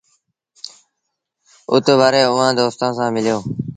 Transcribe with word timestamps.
اُتوري 1.71 2.21
اُئآݩ 2.29 2.55
دوستآݩ 2.59 2.95
سآݩ 2.97 3.13
مليو۔ 3.13 3.37